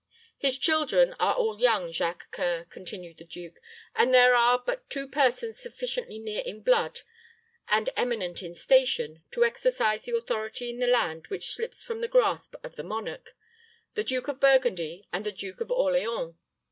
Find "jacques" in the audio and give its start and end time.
1.91-2.35